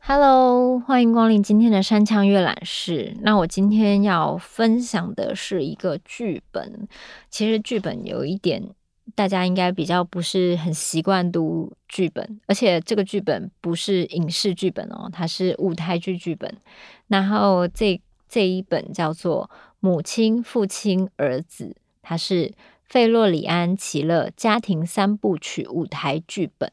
[0.00, 3.16] Hello，欢迎光临今天的山羌阅览室。
[3.22, 6.86] 那我今天要分享的是一个剧本。
[7.30, 8.62] 其实剧本有一点，
[9.14, 16.54] 大家应该比较不是很习惯读剧本，而且这个剧本不是影视剧本哦，它是舞台剧剧本。
[17.08, 17.98] 然后这
[18.32, 19.50] 这一本叫做
[19.80, 21.66] 《母亲、父亲、儿子》，
[22.00, 22.54] 它是
[22.86, 26.72] 费洛里安·齐勒家庭三部曲舞台剧本。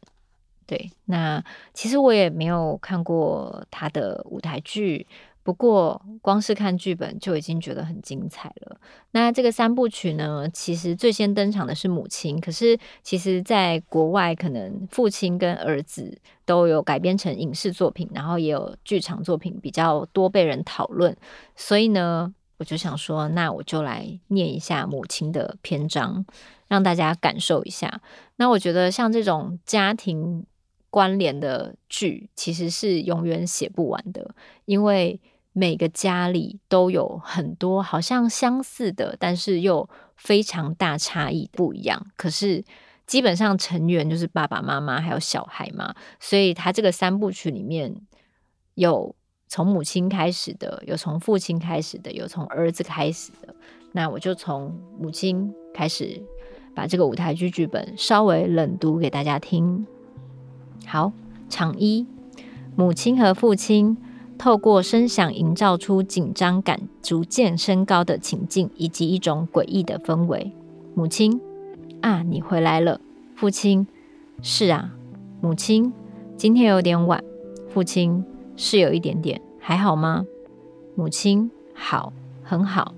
[0.65, 5.05] 对，那其实我也没有看过他的舞台剧，
[5.49, 8.79] 不过光是看剧本就已经觉得很精彩了。
[9.13, 21.17] 那这个三部曲呢，其实最先登场的是母亲，可是其实在国外，可能父亲跟儿子都有改编成影视作品，然后也有剧场作品比较多被人讨论。
[21.55, 26.23] 所以呢，我就想说，那我就来念一下母亲的篇章，
[26.67, 28.01] 让大家感受一下。
[28.35, 30.45] 那我觉得像这种家庭。
[30.91, 34.33] 关联的剧其实是永远写不完的，
[34.65, 35.21] 因为
[35.59, 42.07] 每个家里都有很多好像相似的，但是又非常大差异不一样。
[42.15, 42.63] 可是
[43.05, 47.93] 基本上成员就是爸爸妈妈还有小孩嘛，所以他这个三部曲里面
[48.75, 49.13] 有
[49.49, 53.53] 从母亲开始的，有从父亲开始的，有从儿子开始的。
[53.91, 56.21] 那我就从母亲开始，
[56.73, 59.85] 把这个舞台剧剧本稍微冷读给大家听。
[60.85, 61.11] 好，
[61.49, 62.07] 场一，
[62.77, 63.97] 母亲和父亲
[64.39, 70.53] 透过声响营造出紧张感逐渐升高的情境，以及一种诡异的氛围。
[70.95, 71.41] 母亲，
[71.99, 73.01] 啊，你回来了。
[73.35, 73.85] 父亲，
[74.41, 74.95] 是啊。
[75.41, 75.91] 母亲，
[76.37, 77.21] 今天有点晚。
[77.67, 78.23] 父亲，
[78.55, 80.25] 是有一点点，还好吗？
[80.95, 82.93] 母亲，好，很好。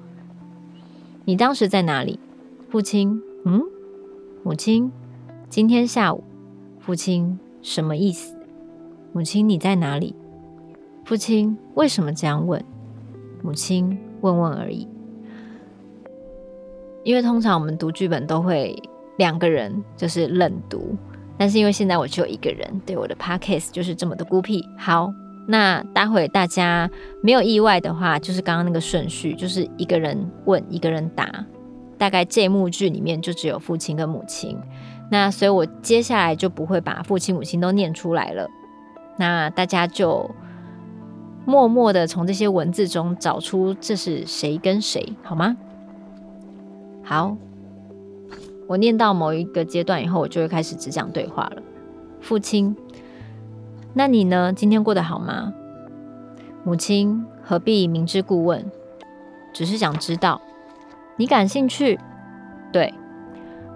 [1.26, 2.20] 你当时在哪里？
[2.70, 3.64] 父亲，嗯。
[4.44, 4.92] 母亲，
[5.50, 6.24] 今天下午。
[6.80, 7.40] 父亲。
[7.64, 8.36] 什么意思？
[9.12, 10.16] 母亲，你在哪里？
[11.12, 12.64] 父亲，为什么这样问？
[13.44, 14.88] 母亲，问问而已。
[17.04, 18.82] 因为通常我们读剧本都会
[19.18, 20.96] 两个人，就是冷读。
[21.38, 24.66] 但是因为现在我只有一个人，对我的 p o c a s t 就是这么的孤僻。
[24.78, 25.14] 好，
[25.50, 26.90] 那待会大家
[27.22, 31.46] 没有意外的话，就是刚刚那个顺序，就是一个人问，一个人答。
[31.98, 34.58] 大概这幕剧里面就只有父亲跟母亲。
[35.10, 38.48] 那所以，我接下来就不会把父亲、母亲都念出来了。
[39.18, 40.34] 那大家就
[41.46, 45.58] 默默的从这些文字中找出这是谁跟谁，好吗？
[47.04, 47.36] 好，
[48.68, 51.62] 我念到某一个阶段以后，我就会开始只讲对话了。
[52.20, 52.76] 父亲，
[53.94, 54.54] 那你呢？
[54.54, 55.54] 今天过得好吗？
[56.64, 58.64] 母亲，何必明知故问？
[59.52, 60.40] 只是想知道。
[61.18, 62.00] 你感兴趣？
[62.72, 62.94] 对。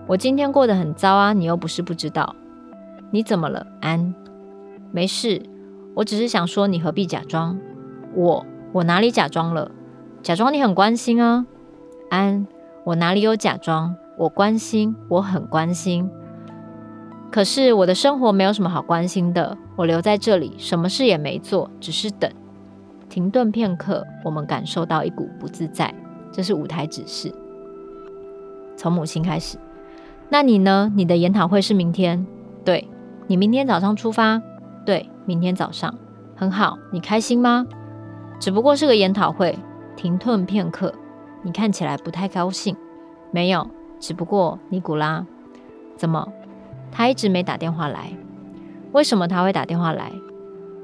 [0.07, 2.35] 我今天过得很糟啊，你又不是不知道。
[3.09, 4.13] 你怎么了，安？
[4.91, 5.41] 没事，
[5.95, 7.57] 我只是想说，你何必假装？
[8.13, 9.71] 我我哪里假装了？
[10.21, 11.45] 假装你很关心啊，
[12.09, 12.45] 安。
[12.83, 13.95] 我哪里有假装？
[14.17, 16.09] 我关心，我很关心。
[17.31, 22.29] 可是我的生活没有什么好关心的，我留在这里，什么事也没做，只是等。
[23.09, 25.93] 停顿片刻，我们感受到一股不自在，
[26.31, 27.33] 这是舞台指示。
[28.75, 29.57] 从母亲开始。
[30.27, 30.91] 那你呢？
[30.95, 32.25] 你的研讨会是明天？
[32.65, 32.89] 对，
[33.27, 34.41] 你明天早上出发？
[34.85, 35.93] 对，明天早上。
[36.35, 37.65] 很好，你开心吗？
[38.39, 39.57] 只不过是个研讨会。
[39.95, 40.93] 停顿片刻，
[41.41, 42.75] 你看起来不太高兴。
[43.31, 43.65] 没有，
[43.99, 45.25] 只不过尼古拉，
[45.95, 46.27] 怎么？
[46.91, 48.11] 他一直没打电话来。
[48.91, 50.11] 为什么他会打电话来？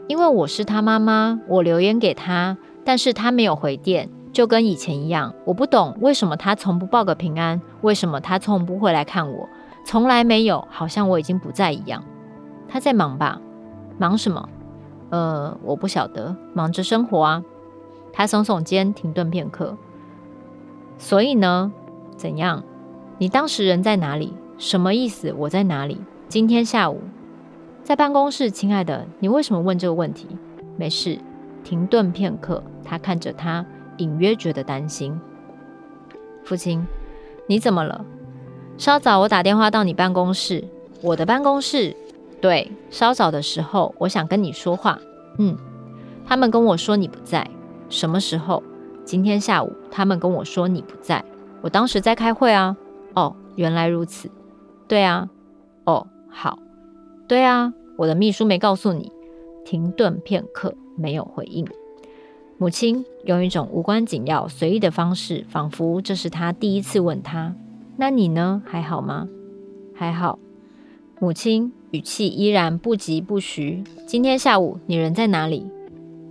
[0.08, 4.10] 因为我是他妈妈，我留言给他，但是他没有回电。
[4.32, 9.50] 就跟以前一样，我不懂为什么他从不报个平安，为什么他从不会来看我，
[9.86, 12.02] 从来没有，好像我已经不在一样。
[12.70, 13.42] 他在忙吧？
[14.02, 14.50] 忙什么？
[15.12, 17.44] 呃，我不晓得，忙着生活啊。
[18.12, 19.78] 他耸耸肩，停顿片刻。
[20.98, 21.72] 所以呢？
[22.18, 22.64] 怎样？
[23.20, 24.34] 你当时人在哪里？
[24.58, 25.32] 什么意思？
[25.38, 26.02] 我在哪里？
[26.28, 27.02] 今天下午
[27.84, 30.28] 在办公室，亲爱的，你为什么问这个问题？
[30.78, 31.20] 没事。
[31.64, 33.64] 停顿片刻，他看着他。
[33.98, 35.22] 隐约觉得担心，
[36.44, 36.84] 父亲，
[37.46, 38.04] 你怎么了？
[38.80, 40.64] 稍早我打电话到你办公室，
[41.04, 41.96] 我的办公室。
[42.42, 45.00] 对，稍早的时候，我想跟你说话。
[45.38, 45.56] 嗯，
[46.26, 47.48] 他们跟我说你不在。
[47.88, 48.64] 什么时候？
[49.06, 51.24] 今天下午，他们跟我说你不在。
[51.62, 52.76] 我当时在开会啊。
[53.14, 54.32] 哦，原来如此。
[54.88, 55.30] 对啊。
[55.86, 56.58] 哦，好。
[57.28, 59.12] 对啊，我的秘书没告诉你。
[59.64, 61.68] 停顿片刻，没有回应。
[62.58, 67.56] 母亲用一种无关紧要、随意的方式，仿佛这是他第一次问他
[67.98, 68.64] ：“那你呢？
[68.66, 69.28] 还好吗
[69.94, 70.40] ？”“还好。”
[71.22, 73.84] 母亲语气依然不疾不徐。
[74.08, 75.68] “今天下午你人在哪里？”“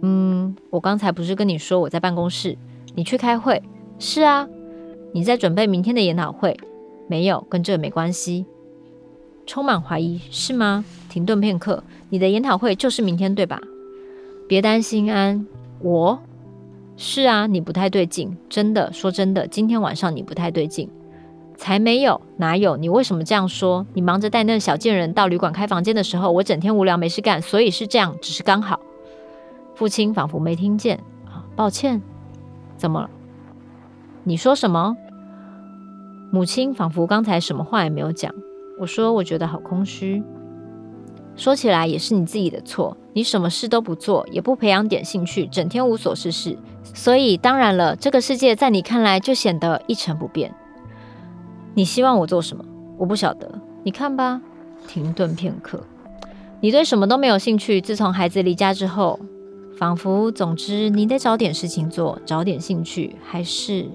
[0.02, 2.58] 嗯，我刚才不是跟你说我在办公室？
[2.96, 3.62] 你去开会
[4.00, 4.48] ？”“是啊。
[5.14, 6.58] ”“你在准备明天的研讨会
[7.06, 8.46] ？”“没有，跟这没关系。”
[9.46, 10.84] 充满怀疑，是吗？
[11.08, 13.62] 停顿片刻，“你的研讨会就是明天，对吧
[14.48, 15.46] ？”“别担心，安。”
[15.78, 16.19] 我
[16.96, 20.90] 是啊，你不太对劲，真的，说真的，今天晚上你不太对劲，
[21.60, 22.78] 才没有，哪有？
[22.78, 23.86] 你为什么这样说？
[23.92, 28.80] 你忙着带那小贱人到旅馆开房间的时候，我整天无聊没事干，所以是这样，只是刚好。
[29.74, 30.96] 父亲仿佛没听见，
[31.26, 32.00] 啊，抱歉，
[32.78, 33.10] 怎么了？
[34.24, 34.96] 你说什么？
[36.32, 38.34] 母亲仿佛刚才什么话也没有讲。
[38.80, 40.22] 我说，我觉得好空虚。
[41.36, 50.54] 说起来也是你自己的错，你什么事都不做，也不培养点兴趣，整天无所事事，所以当然了，这个世界在你看来就显得一成不变。
[51.75, 52.64] 你希望我做什么？
[52.99, 53.50] 我不晓得，
[53.82, 54.40] 你看吧。
[54.88, 55.81] 停顿片刻，
[56.61, 57.81] 你对什么都没有兴趣。
[57.81, 59.20] 自从孩子离家之后，
[59.78, 63.14] 仿佛，总之，你得找点事情做，找点兴趣。
[63.22, 63.87] 还是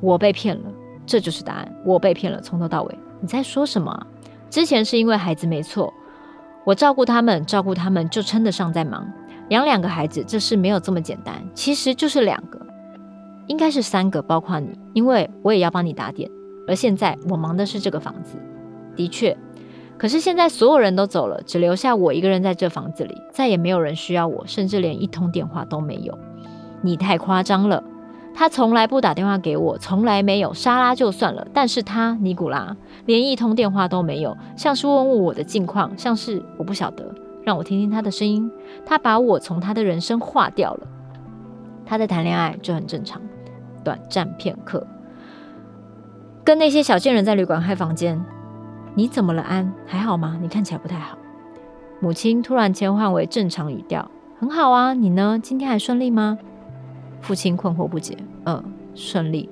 [0.00, 0.70] 我被骗了？
[1.04, 1.74] 这就是答案。
[1.84, 2.98] 我被骗了，从头到尾。
[3.20, 4.06] 你在说什么？
[4.48, 5.92] 之前是因为孩子没错。
[6.64, 9.10] 我照顾他们，照顾他们就称得上在忙。
[9.48, 12.60] 养两个孩子，这事没有这么简单，其实就是两个，
[13.48, 16.30] 应该是三个，包括你，因为我也要帮你打点。
[16.66, 18.36] 而现在我忙的是这个房子，
[18.96, 19.36] 的确。
[19.98, 26.18] 可是现在所有人都走了，只留下我一个人在这房子里，再也没有人需要我，甚至连一通电话都没有。
[26.80, 27.84] 你太夸张了。
[28.32, 30.54] 他从来不打电话给我，从来没有。
[30.54, 32.74] 莎拉就算了，但是他尼古拉
[33.04, 37.12] 连一通电话都没有，像是问问我的近况，像是我不晓得，
[37.42, 38.50] 让我听听他的声音。
[38.86, 40.86] 他把我从他的人生划掉了。
[41.84, 43.20] 他在谈恋爱，这很正常。
[43.84, 44.86] 短暂片刻，
[46.44, 48.24] 跟那些小贱人在旅馆开房间。
[48.94, 49.72] 你怎么了，安？
[49.86, 50.38] 还好吗？
[50.40, 51.16] 你看起来不太好。
[52.00, 54.94] 母亲突然切换为正常语调，很好啊。
[54.94, 55.38] 你呢？
[55.42, 56.38] 今天还顺利吗？
[57.20, 58.16] 父亲困惑不解。
[58.46, 58.62] 嗯，
[58.94, 59.48] 顺利。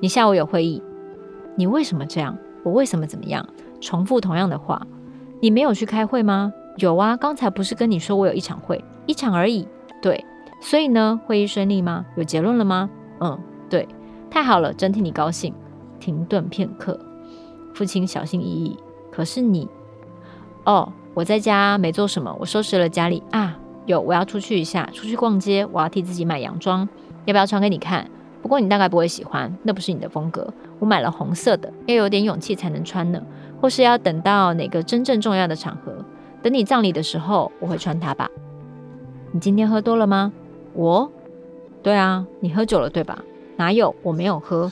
[0.00, 0.82] 你下午有会议？
[1.56, 2.36] 你为什么这样？
[2.64, 3.46] 我为什么怎么样？
[3.80, 4.80] 重复同样的话。
[5.40, 6.52] 你没有去开会吗？
[6.76, 9.68] 有啊，刚才不是跟你说我有一场会，一场而已。
[10.02, 10.24] 对，
[10.60, 12.06] 所以呢，会议顺利吗？
[12.16, 12.88] 有结论了吗？
[13.20, 13.38] 嗯，
[13.68, 13.86] 对，
[14.30, 15.54] 太好了，真替你高兴。
[16.00, 16.98] 停顿片刻，
[17.74, 18.76] 父亲小心翼翼。
[19.12, 19.68] 可是你，
[20.64, 23.56] 哦，我在家没做什么，我收拾了家里啊。
[23.86, 26.88] 有，我要出去一下，出去逛街，我要替自己买洋装。
[27.26, 28.08] 要不要穿给你看？
[28.40, 30.52] 不过你大概不会喜欢，那不是你的风格。
[30.78, 33.20] 我买了红色的，要有点勇气才能穿呢。
[33.60, 35.92] 或是要等到哪个真正重要的场合，
[36.42, 38.30] 等你葬礼的时候，我会穿它吧。
[39.32, 40.32] 你今天喝多了吗？
[40.72, 41.10] 我？
[41.82, 43.22] 对啊，你喝酒了对吧？
[43.56, 43.94] 哪有？
[44.02, 44.70] 我没有喝。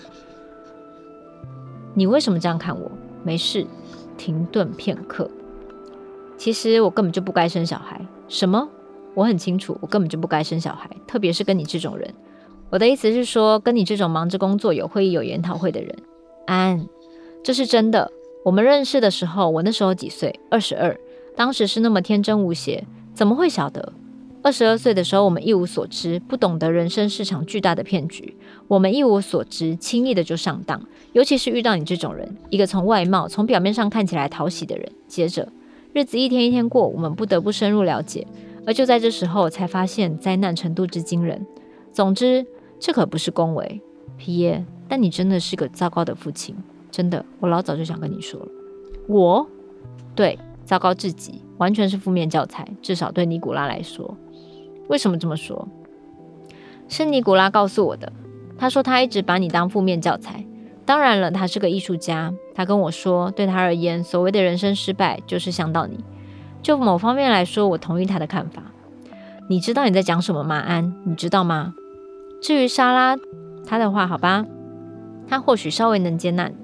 [1.99, 2.89] 你为什么这样看我？
[3.25, 3.67] 没事。
[4.17, 5.29] 停顿片刻。
[6.37, 8.00] 其实我根本就不该生小孩。
[8.29, 8.69] 什么？
[9.15, 12.15] 我很清楚，我根本就不该生小孩，特别是跟你这种人。
[12.71, 15.93] 我的意思是说，跟你这种忙着工作、有会议、有研讨会的人。
[16.47, 16.87] 安，
[17.43, 18.09] 这是真的。
[18.45, 20.39] 我们认识的时候，我那时候几岁？
[20.53, 20.97] 二十二。
[21.35, 23.93] 当时是那么天真无邪，怎么会晓得？
[24.49, 28.35] 二十二岁的时候，我们一无所知，不懂得人生是场巨大的骗局。
[28.67, 30.81] 我们一无所知，轻易的就上当。
[31.12, 34.90] 尤其是遇到你这种人，一个从外貌、从表面上看起来讨喜的人。
[35.07, 35.52] 接着，
[35.93, 38.26] 日子一天一天过，我们不得不深入了解。
[38.67, 41.47] 而就在这时候，才发现灾难程度之惊人。
[41.93, 42.47] 总之。
[42.81, 43.83] 这可不是恭维，
[44.17, 46.57] 皮耶，但你真的是个糟糕的父亲，
[46.90, 48.47] 真的，我老早就想跟你说了。
[49.09, 49.47] 我，
[50.14, 54.17] 对，糟糕至极，完全是负面教材，至少对尼古拉来说。
[54.88, 55.68] 为什么这么说？
[56.88, 58.12] 是尼古拉告诉我的。
[58.59, 60.45] 他说他一直把你当负面教材。
[60.85, 62.33] 当然了，他是个艺术家。
[62.54, 66.02] 他跟我说，对他而言，所谓的人生失败就是想到你。
[66.62, 68.62] 就某方面来说，我同意他的看法。
[69.49, 70.95] 你知道你在讲什么吗，安？
[71.04, 71.75] 你知道吗？
[72.42, 73.16] 至于莎拉，
[73.66, 74.45] 他的话，好吧，
[75.28, 76.54] 他或许稍微能接纳你。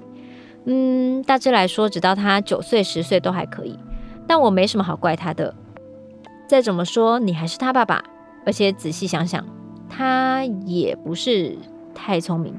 [0.65, 3.77] 嗯，大致来说，直到他九岁、十岁都还可以。
[4.27, 5.53] 但我没什么好怪他的。
[6.47, 8.03] 再怎么说，你还是他爸爸，
[8.45, 9.43] 而且仔细想想，
[9.89, 11.57] 他也不是
[11.93, 12.53] 太聪明。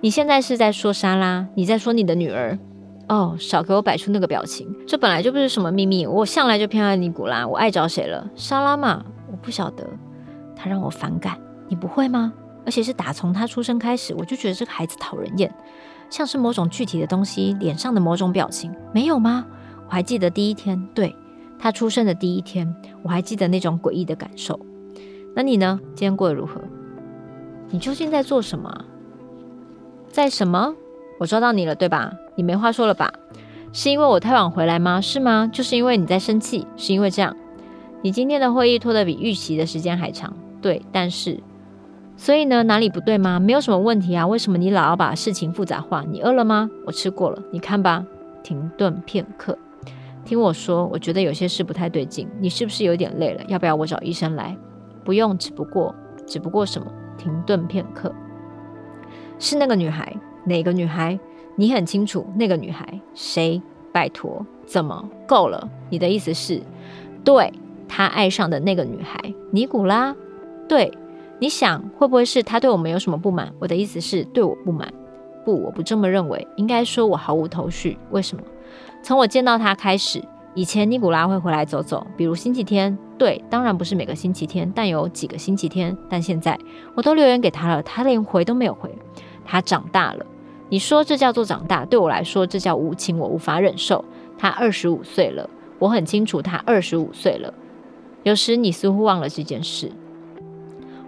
[0.00, 1.48] 你现在是在说莎拉？
[1.54, 2.58] 你在说你的女儿？
[3.08, 6.06] 哦，少给我摆出那个表情，这本来就不是什么秘密。
[6.06, 8.28] 我向来就偏爱尼古拉，我爱找谁了？
[8.34, 9.88] 莎拉嘛，我不晓得，
[10.54, 11.38] 他让我反感。
[11.68, 12.32] 你不会吗？
[12.64, 15.52] 而且是打从他出生开始，我就觉得这个孩子讨人厌，
[16.10, 19.46] 像是某种具体的东西，脸上的某种表情，没有吗？
[19.86, 21.14] 我还记得第一天，对，
[21.60, 24.58] 他出生的第一天，我还记得那种诡异的感受。
[25.36, 25.78] 那你呢？
[25.88, 26.62] 今天过得如何？
[27.68, 28.86] 你究竟在做什么？
[30.08, 30.74] 在什么？
[31.20, 32.10] 我抓到你了，对吧？
[32.36, 33.12] 你没话说了吧？
[33.70, 34.98] 是因为我太晚回来吗？
[34.98, 35.46] 是吗？
[35.52, 37.36] 就是因为你在生气，是因为这样。
[38.00, 41.38] 你今天的会议拖得比预期的时间还长，对，但是，
[42.16, 43.38] 所以呢，哪里不对吗？
[43.38, 46.02] 没有什么问题啊，为什么你老要把事情复杂化？
[46.10, 46.70] 你饿了吗？
[46.86, 48.02] 我吃过了，你看吧。
[48.42, 49.58] 停顿片刻，
[50.24, 53.44] 听我说，我觉得有些事不太对劲，你是不是有点累了？
[53.48, 54.56] 要不要我找医生来？
[55.06, 55.94] 不用，只不过，
[56.26, 56.92] 只不过什么？
[57.16, 58.12] 停顿片刻，
[59.38, 61.18] 是那个女孩，哪个女孩？
[61.54, 63.62] 你很清楚那个女孩谁？
[63.92, 65.08] 拜托，怎么？
[65.26, 65.70] 够了？
[65.88, 66.60] 你的意思是，
[67.24, 67.52] 对。
[67.88, 70.14] 他爱上的那个女孩尼古拉，
[70.68, 70.92] 对，
[71.38, 73.52] 你想会不会是他对我们有什么不满？
[73.60, 74.92] 我的意思是对我不满，
[75.44, 76.46] 不，我不这么认为。
[76.56, 77.96] 应该说我毫无头绪。
[78.10, 78.42] 为什么？
[79.04, 80.20] 从我见到他开始，
[80.56, 85.94] 以前尼古拉会回来走走，比如星期天，对，当然不是每个星期天，但有几个星期天。
[86.08, 86.58] 但现在
[86.94, 88.90] 我都留言给他了，他连回都没有回。
[89.44, 90.24] 他长大了，
[90.70, 91.84] 你说这叫做长大？
[91.84, 94.02] 对我来说，这叫无情，我无法忍受。
[94.38, 95.48] 他二十五岁了，
[95.78, 97.52] 我很清楚他二十五岁了。
[98.22, 99.92] 有时你似乎忘了这件事，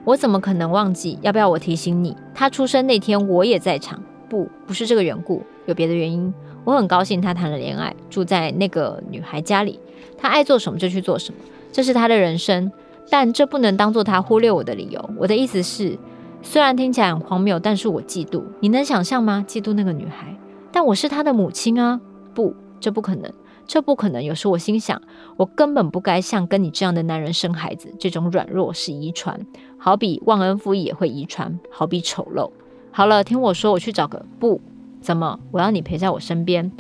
[0.05, 1.19] 我怎么可能忘记？
[1.23, 2.15] 要不要我提醒你？
[2.35, 4.03] 他出生那天我也在场。
[4.29, 6.35] 不，不是这个缘故，有别的原因。
[6.69, 9.81] 我很高兴他谈了恋爱，住在那个女孩家里。
[10.19, 11.41] 他爱做什么就去做什么，
[11.73, 12.71] 这是他的人生。
[13.09, 15.11] 但这不能当做他忽略我的理由。
[15.17, 15.99] 我的意思是，
[16.43, 18.43] 虽然听起来很荒谬，但是我嫉妒。
[18.61, 19.43] 你能想象吗？
[19.49, 20.37] 嫉妒那个女孩？
[20.71, 21.99] 但我是她的母亲啊！
[22.35, 23.33] 不，这不可能。
[23.67, 24.23] 这不可能。
[24.23, 25.01] 有时我心想，
[25.39, 27.91] 我根本不该像跟你这样的男人生孩子。
[27.99, 29.41] 这种软弱是遗传，
[29.79, 32.51] 好比忘恩负义也会遗传，好比丑陋。
[32.91, 34.61] 好了，听我说，我去找个不。
[35.01, 35.41] 怎么？
[35.53, 36.73] 我要你陪在我身边。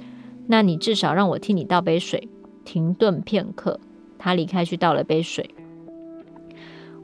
[0.46, 2.28] 那你至少让我替你倒杯水。
[2.64, 3.80] 停顿片刻，
[4.18, 5.54] 他离开去倒了杯水。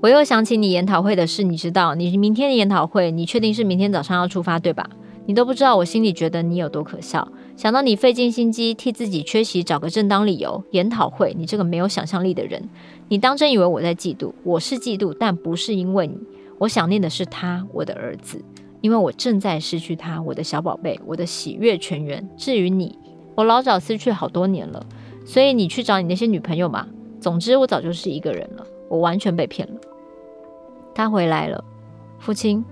[0.00, 4.90] 我又想起你研讨会的事，你知道，你明天的研讨会，你确定是明天早上要出发，对吧？
[5.25, 7.26] 你都不知道我心里觉得你有多可笑。
[7.56, 12.68] 想到你费尽心机替自己缺席找个正当理由，研讨会，你这个没有想象力的人，
[13.09, 14.33] 你当真以为我在嫉妒？
[14.42, 16.18] 我是嫉妒，但不是因为你，
[16.59, 18.44] 我想念的是他，我的儿子，
[18.84, 22.28] 因为我正在失去他，我的小宝贝，我的喜悦全员。
[22.36, 22.98] 至于你，
[23.34, 24.84] 我老早失去好多年了，
[25.24, 26.86] 所以你去找你那些女朋友吧。
[27.18, 29.80] 总之，我早就是一个人了，我完全被骗了。
[30.94, 31.64] 他回来了，
[32.18, 32.62] 父亲，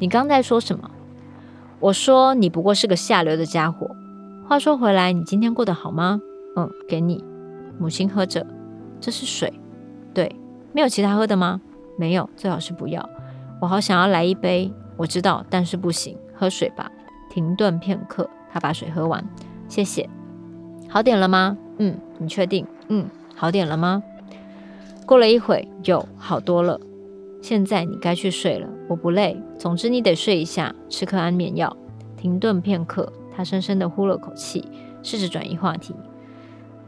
[0.00, 0.90] 你刚在说什么？
[1.78, 3.88] 我说你不过是个下流的家伙。
[4.48, 6.20] 话说回来，你今天过得好吗？
[6.56, 7.22] 嗯，给你。
[7.78, 8.44] 母亲喝着，
[9.00, 9.52] 这是水。
[10.12, 10.34] 对，
[10.72, 11.60] 没有其他喝的吗？
[11.96, 13.08] 没有，最好是不要。
[13.60, 14.72] 我好想要来一杯。
[14.96, 16.16] 我知道，但是不行。
[16.34, 16.90] 喝水吧。
[17.30, 19.24] 停顿片刻，他把水喝完。
[19.68, 20.08] 谢谢。
[20.88, 21.56] 好点了吗？
[21.78, 22.66] 嗯，你确定？
[22.88, 24.02] 嗯，好点了吗？
[25.06, 26.80] 过了一会，有好多了。
[27.42, 28.68] 现在你该去睡了。
[28.88, 29.40] 我不累。
[29.58, 31.76] 总之你得睡一下，吃颗安眠药。
[32.16, 33.12] 停顿片刻。
[33.36, 34.68] 他深深地呼了口气，
[35.02, 35.94] 试着转移话题。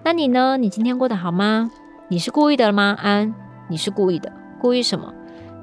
[0.05, 0.57] 那你呢？
[0.57, 1.71] 你今天过得好吗？
[2.09, 3.35] 你是故意的吗，安？
[3.69, 4.33] 你是故意的？
[4.61, 5.13] 故意什么？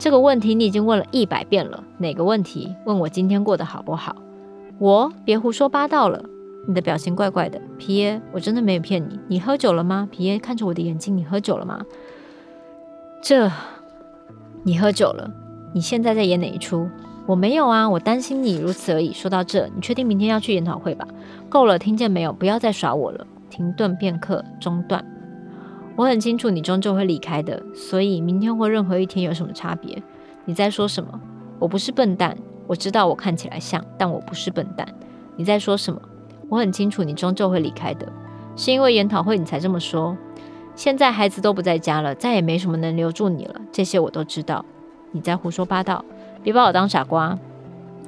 [0.03, 1.81] 这个问题你已经问了一百遍了。
[1.97, 2.75] 哪个问题？
[2.83, 4.17] 问我今天过得好不好？
[4.77, 5.09] 我？
[5.23, 6.21] 别胡说八道了。
[6.67, 8.21] 你的表情怪怪的，皮耶。
[8.33, 9.17] 我真的没有骗你。
[9.29, 10.05] 你喝酒了吗？
[10.11, 11.79] 皮耶看着我的眼睛，你喝酒了吗？
[13.21, 13.49] 这，
[14.63, 15.31] 你喝酒了。
[15.73, 16.89] 你现在在演哪一出？
[17.25, 19.13] 我没有啊，我担心你如此而已。
[19.13, 21.07] 说到这，你确定明天要去研讨会吧？
[21.47, 22.33] 够了，听见没有？
[22.33, 23.25] 不要再耍我了。
[23.49, 25.01] 停顿片刻，中断。
[25.95, 30.01] 我很清楚你终究会离开的，所以明天或任何一天有什么差别？
[30.45, 31.19] 你在说什么？
[31.59, 32.35] 我不是笨蛋，
[32.67, 34.87] 我知道我看起来像，但我不是笨蛋。
[35.35, 36.01] 你在说什么？
[36.49, 38.11] 我很清楚你终究会离开的，
[38.55, 40.17] 是因为研讨会你才这么说。
[40.75, 44.65] 现在孩子都不在家了，再也没什么能留住你了，这些我都知道。
[45.11, 46.03] 你在胡说八道。
[46.41, 47.39] 别把我当傻瓜，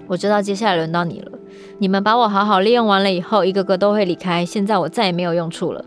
[0.07, 1.31] 我知道接下来轮到你了。
[1.77, 4.45] 你们把我好好利用完了以后，一个个都会离开。
[4.45, 5.85] 现在我再也没有用处了。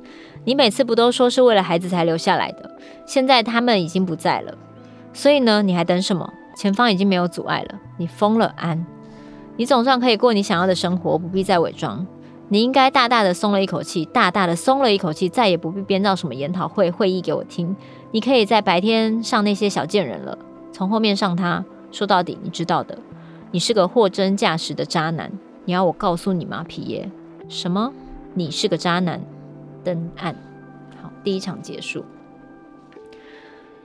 [0.48, 2.70] 你每次不都说是为了孩子才留下来的？
[3.04, 4.56] 现在他们已经不在了，
[5.12, 6.32] 所以呢，你还等什么？
[6.56, 7.78] 前方已经没有阻碍了。
[7.98, 8.86] 你疯了，安！
[9.58, 12.06] 你总算可以过你想要的生活，不必再伪装。
[12.48, 17.76] 你应该大大的松了一口气，大大的松了一口气，再也不必编造什么研讨会会议给我听。
[18.12, 20.38] 你可以在白天上那些小贱人了，
[20.72, 21.62] 从后面上他。
[21.92, 22.96] 说到底，你知道的，
[23.50, 25.30] 你是个货真价实的渣男。
[25.66, 27.10] 你要我告诉你吗，皮耶？
[27.50, 27.92] 什么？
[28.32, 29.20] 你是个渣男？
[29.84, 30.34] 登岸。
[31.02, 32.04] 好，第一场结束。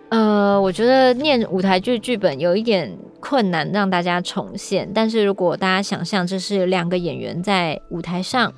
[0.09, 4.91] 呃，我觉得念舞台剧剧本有一点困难，让大家重现。
[4.93, 8.53] 但是如果大家想象这是两个演员在舞台上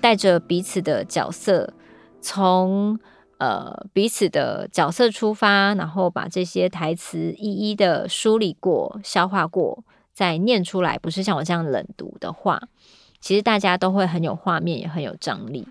[0.00, 1.74] 带着彼此的角色，
[2.22, 2.98] 从
[3.36, 9.84] 呃彼此的角色出发，然后把这些台词一一的梳理过、消化过，
[10.14, 12.62] 再念出来，不是像我这样冷读的话，
[13.20, 15.68] 其实大家都会很有画面，也很有张力。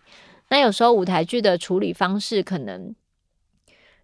[0.50, 2.96] 那有时候舞台剧的处理方式，可能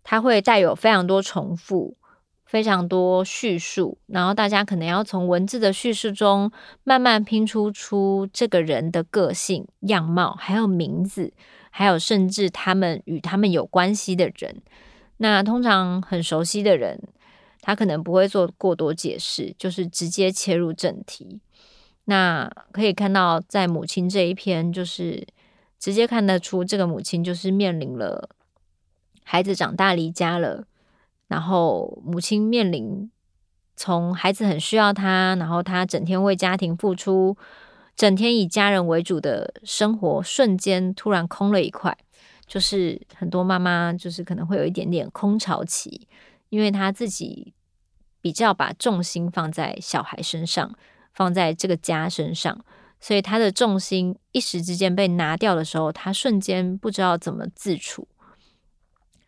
[0.03, 1.97] 它会带有非常多重复。
[2.45, 6.51] 非常多叙述，然后大家可能要从文字的叙述中
[6.83, 11.33] 慢慢拼出出这个人的个性、样貌，还有名字，
[11.71, 14.61] 还有甚至他们与他们有关系的人。
[15.17, 17.01] 那通常很熟悉的人，
[17.59, 21.39] 他可能不会做过多解释，就是直接切入正题。
[22.05, 25.25] 那可以看到，在母亲这一篇，就是
[25.83, 28.29] 直接看得出这个母亲就是面临了
[29.25, 30.65] 孩子长大离家了。
[31.27, 33.11] 然后母亲面临
[33.75, 37.35] 从孩子很需要他，然后他整天为家庭付出，
[37.97, 41.97] 整天以家人为主的生活，瞬间突然空了一块。
[42.47, 46.07] 就是很多妈妈就是可能会有一点点空巢期，
[46.47, 47.53] 因为她自己
[48.21, 50.73] 比较把重心放在小孩身上，
[51.13, 52.63] 放在这个家身上，
[53.03, 58.07] 所以她的重心一时之间被拿掉的时候，她瞬间不知道怎么自处，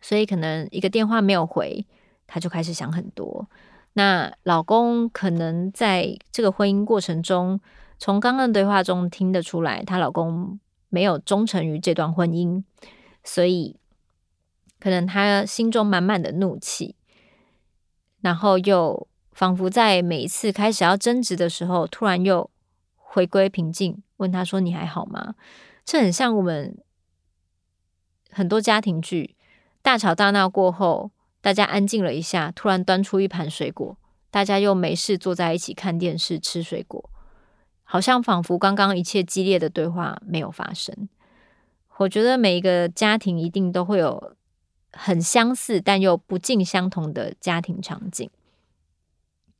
[0.00, 1.86] 所以可能一个电话没有回。
[2.26, 3.50] 她就开始想很多，
[3.92, 7.60] 那老公可能在这个婚姻过程中，
[7.98, 12.64] 从刚刚的对话中听得出来，她老公没有忠诚于这段婚姻，
[13.22, 13.76] 所以
[14.80, 16.96] 可能她心中满满的怒气，
[18.22, 22.50] 然后又仿佛在每一次开始要争执的时候，突然又
[23.16, 25.36] 回归平静，问他说：“你还好吗？”
[25.86, 26.76] 这很像我们
[28.30, 29.34] 很多家庭剧，
[29.80, 31.10] 大吵大闹过后。
[31.40, 33.96] 大家安静了一下，突然端出一盘水果，
[34.32, 37.08] 大家又没事坐在一起看电视吃水果，
[37.84, 41.08] 好像仿佛刚刚一切激烈的对话没有发生。
[41.98, 44.36] 我觉得每一个家庭一定都会有
[44.92, 48.28] 很相似但又不尽相同的家庭场景。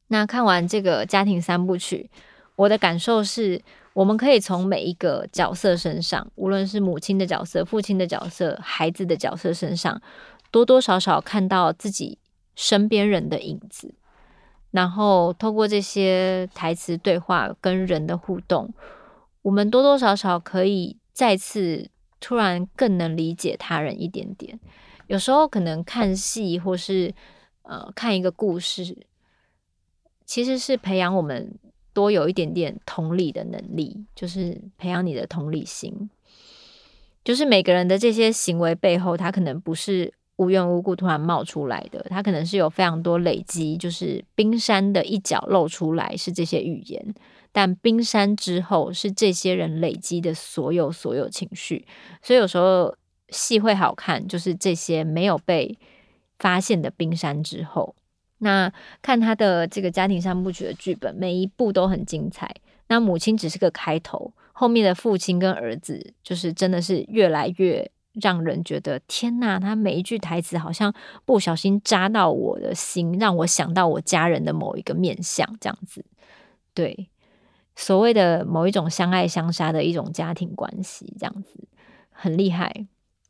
[0.08, 2.10] 那看完这个家庭三部曲，
[2.56, 10.02] 我的感受是，我们可以从每一个角色身上，无论是母亲的角色、父亲的角色、孩子的角色身上。
[10.52, 12.18] 多多少少看到自己
[12.54, 13.94] 身边人的影子，
[14.70, 18.72] 然后透过这些台词对话跟人的互动，
[19.42, 21.90] 我们多多少少可以再次
[22.20, 24.58] 突然更能理解他人一点点。
[25.08, 27.12] 有时候可能看戏或是
[27.62, 28.96] 呃看一个故事，
[30.24, 31.58] 其实是培养我们
[31.96, 36.10] 多有一点点同理的能力，就是培养你的同理心。
[37.24, 40.12] 就是每个人的这些行为背后，他可能不是。
[40.38, 47.14] 无缘无故突然冒出来的，他可能是有非常多累积，就是冰山的一角露出来是这些语言，
[47.52, 51.86] 但冰山之后是这些人累积的所有所有情绪，
[52.20, 52.94] 所以有时候
[53.30, 55.78] 戏会好看，就是这些没有被
[56.38, 57.94] 发现的冰山之后。
[58.38, 58.72] 那
[59.02, 62.54] 看他的这个家庭三部曲的剧本，每一部都很精彩。
[62.88, 67.90] 那母亲只是个开头，后面的父亲跟儿子就是真的是越来越。
[68.18, 70.90] 让人觉得天呐，他每一句台词好像
[71.26, 76.02] 不小心扎到我的心，让我想到我家人的某一个面相，这样子。
[76.72, 77.10] 对，
[77.74, 81.68] 所谓的某一种相爱相杀的一种家庭关系，这样子
[82.10, 82.86] 很厉害。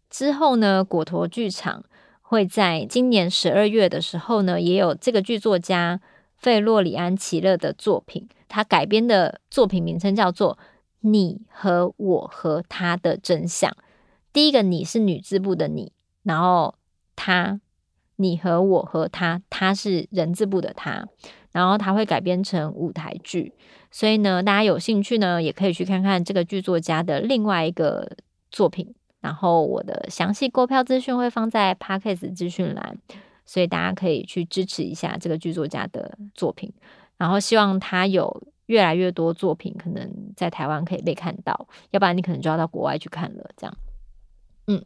[0.08, 1.84] 之后呢，果陀剧场
[2.28, 6.00] 会在今年十二月的时候呢，也有这个剧作家
[6.36, 10.54] 费洛里安奇勒的作品，他改编的作品名称叫做
[11.00, 13.70] 《你和我和他的真相》。
[14.32, 15.92] 第一个你是女字部的你，
[16.24, 16.74] 然后
[17.14, 17.60] 他，
[18.16, 21.06] 你和我和他，他是人字部的他，
[21.52, 23.52] 然后他会改编成舞台剧，
[23.92, 28.16] 所以呢，大家有兴趣呢，也可以去看看这个剧作家的另外一个
[28.50, 28.92] 作品。
[29.26, 32.96] 然后我的详细购票资讯会放在 Podcast 资讯栏，
[33.44, 36.72] 所以大家可以去支持一下这个剧作家的作品。
[37.16, 43.76] 然后希望他有越来越多作品，可能在台湾可以被看到，要不然你可能就要到国外去看了，这样。
[44.68, 44.84] 嗯，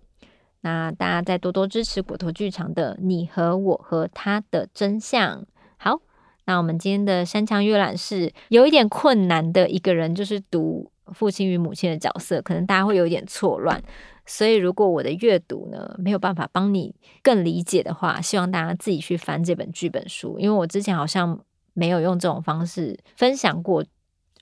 [0.63, 5.43] 那大家再多多支持果陀剧场的《你和我和他的真相》。
[5.77, 6.01] 好，
[6.47, 13.83] 那我们今天的山羌阅览是有一点困难的一个人，就是读父亲与母亲的角色，可能大家会有一点错乱。
[14.31, 21.39] 所以，如果我的阅读呢没有办法帮你更理解的话，希望大家自己去翻这本剧本书，因为我之前好像
[21.75, 23.85] 没有用这种方式分享过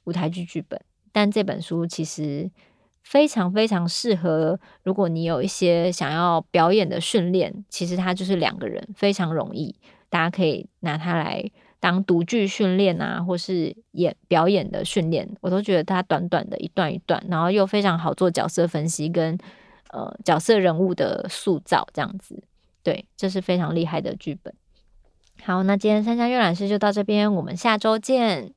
[0.05, 2.51] 舞台剧剧本，但这本书其实。
[3.05, 9.74] 非常非常适合，如果你有一些想要表演的训练，其实它就是两个人，非常容易，
[10.11, 11.42] 大家可以拿它来
[11.81, 19.38] 当独剧训练啊，或是演表演的训练，我都觉得它短短的一段一段，然后又非常好做角色分析跟
[19.90, 22.42] 呃角色人物的塑造，这样子。
[22.83, 24.55] 对，这是非常厉害的剧本。
[25.42, 28.53] 好，那今天山羌阅览室就到这边，我们下周见。